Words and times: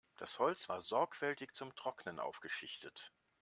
Das 0.17 0.39
Holz 0.39 0.67
war 0.67 0.81
sorgfältig 0.81 1.53
zum 1.53 1.75
Trocknen 1.75 2.19
aufgeschichtet. 2.19 3.13